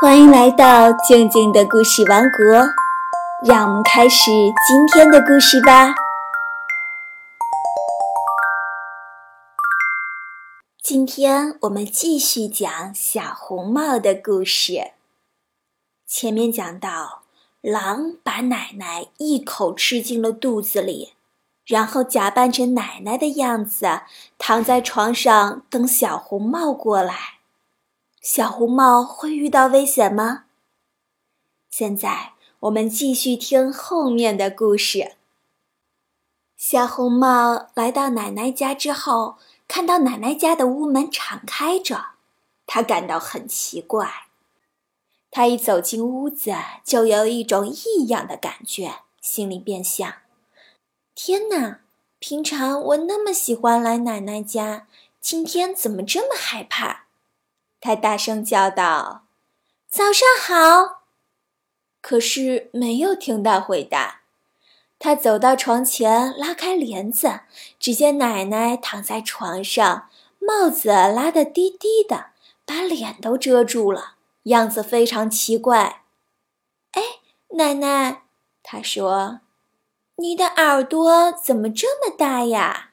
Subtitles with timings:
[0.00, 2.68] 欢迎来到静静的故事王国，
[3.44, 4.30] 让我们开始
[4.64, 5.92] 今天的故事吧。
[10.80, 14.92] 今天我们继续讲小红帽的故事。
[16.06, 17.22] 前面讲到，
[17.60, 21.14] 狼把奶奶一口吃进了肚子里。
[21.66, 24.02] 然后假扮成奶奶的样子，
[24.38, 27.37] 躺在床上等小红帽过来。
[28.20, 30.44] 小红帽会遇到危险吗？
[31.70, 35.12] 现在我们继续听后面的故事。
[36.56, 39.36] 小红帽来到奶奶家之后，
[39.68, 42.06] 看到奶奶家的屋门敞开着，
[42.66, 44.26] 他感到很奇怪。
[45.30, 46.54] 他一走进屋子，
[46.84, 50.12] 就有一种异样的感觉，心里便想。
[51.14, 51.80] 天哪！
[52.18, 54.88] 平常我那么喜欢来奶奶家，
[55.20, 57.04] 今天怎么这么害怕？
[57.80, 59.24] 他大声叫道
[59.88, 61.02] ：“早上好！”
[62.02, 64.20] 可是没有听到回答。
[64.98, 67.40] 他走到床前，拉开帘子，
[67.78, 72.30] 只见奶奶躺在床上，帽子拉得低低的，
[72.64, 76.02] 把脸都遮住了，样子非常奇怪。
[76.92, 77.02] 哎，
[77.50, 78.22] 奶奶，
[78.62, 79.40] 他说。
[80.20, 82.90] 你的耳朵怎么这么大呀？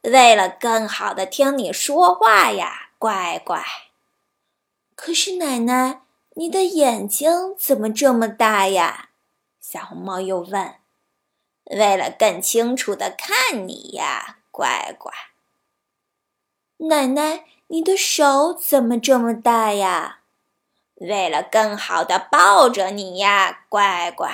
[0.00, 3.64] 为了更好的听你说话呀，乖乖。
[4.94, 6.02] 可是奶奶，
[6.34, 9.08] 你的眼睛怎么这么大呀？
[9.58, 10.74] 小红帽又问。
[11.64, 15.10] 为了更清楚的看你呀，乖乖。
[16.76, 20.18] 奶奶，你的手怎么这么大呀？
[20.96, 24.30] 为了更好的抱着你呀，乖乖。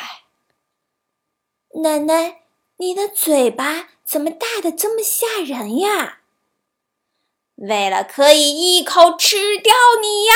[1.83, 2.41] 奶奶，
[2.79, 6.19] 你的嘴巴怎么大的这么吓人呀？
[7.57, 10.33] 为了可以一口吃掉你呀！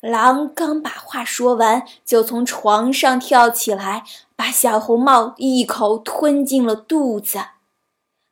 [0.00, 4.04] 狼刚把话说完，就从床上跳起来，
[4.36, 7.40] 把小红帽一口吞进了肚子。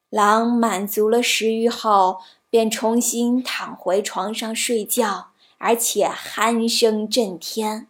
[0.08, 7.88] 狼满足了食欲后，便重新躺回床上睡觉，而且鼾声震天。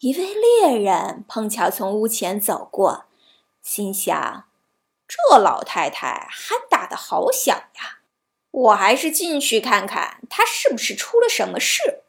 [0.00, 3.04] 一位猎人碰巧从屋前走过。
[3.62, 4.44] 心想
[5.06, 7.99] ：“这老太太鼾打得好响呀，
[8.50, 12.02] 我还是进去看看，他是不是出了什么事。”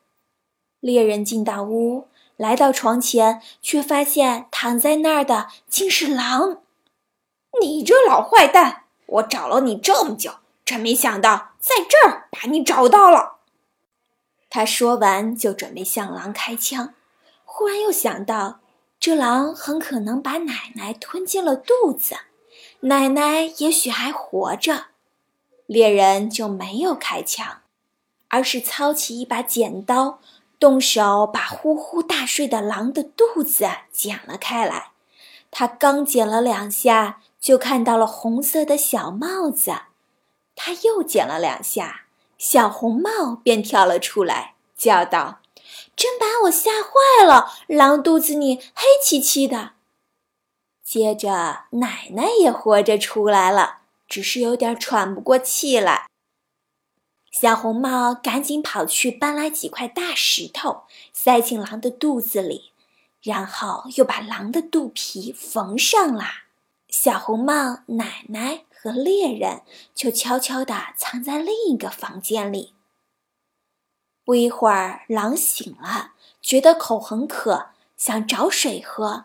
[0.82, 2.08] 猎人进到屋，
[2.38, 6.62] 来到床前，却发现躺在那儿的竟是狼。
[7.62, 10.36] “你这老坏蛋，我找了你这么久，
[10.66, 13.38] 真没想到在这儿把你找到了。”
[14.50, 16.94] 他说完就准备向狼开枪，
[17.46, 18.60] 忽然又想到。
[19.00, 22.18] 这狼很可能把奶奶吞进了肚子，
[22.82, 24.90] 奶奶也许还活着，
[25.72, 27.62] 猎人就没有开枪，
[28.28, 30.20] 而是操起一把剪刀，
[30.60, 34.92] 动手把呼呼大睡的狼的肚子剪了开来。
[35.50, 39.72] 他刚剪了两下，就看到了红色的小帽子，
[40.58, 42.02] 他又剪了两下，
[42.38, 45.40] 小红帽便跳了出来，叫道。
[45.96, 47.50] 真把我吓坏了！
[47.68, 49.72] 狼肚子里黑漆漆的。
[50.84, 53.81] 接着，奶奶也活着出来了，
[54.12, 56.10] 只是有点喘不过气来。
[57.32, 60.84] 小红帽赶紧跑去搬来几块大石头，
[61.14, 62.74] 塞进狼的肚子里，
[63.22, 66.26] 然后又把狼的肚皮缝上了。
[66.90, 69.62] 小红帽、奶奶和猎人
[69.96, 72.74] 就悄悄地藏在另一个房间里。
[74.26, 76.12] 不一会儿，狼醒了，
[76.42, 79.24] 觉得口很渴，想找水喝。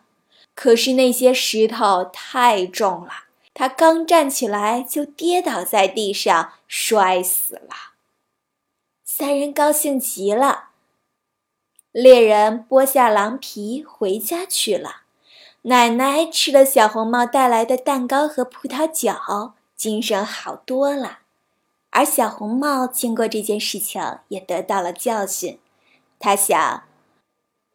[0.54, 3.25] 可是那些石头太重了，
[3.58, 7.94] 他刚站起来就跌倒在地上，摔死了。
[9.02, 10.68] 三人高兴极了。
[11.90, 15.04] 猎人剥下狼皮回家去了。
[15.62, 21.20] 奶奶吃了小红帽带来的蛋糕和葡萄酒，精神好多了。
[21.88, 25.58] 而小红帽经过这件事情，也得到了教训。
[26.18, 26.82] 他想，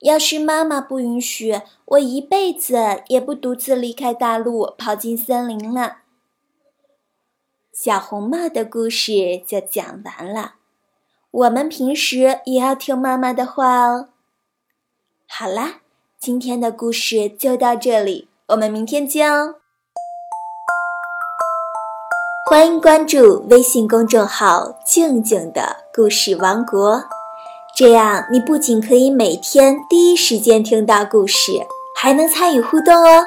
[0.02, 5.98] 要是妈妈不允许，我一辈子也不独自离开大陆，跑进森林了。
[7.72, 10.56] 小红帽的故事就讲完了。
[11.30, 14.10] 我们平时也要听妈妈的话哦。
[15.28, 15.82] 好啦，
[16.20, 19.56] 今天的故事就到这里，我们明天见哦。
[22.50, 27.06] 欢迎关注微信公众号“静静的故事王国”，
[27.82, 33.24] 这样你不仅可以每天第一时间听到故事，还能参与互动哦。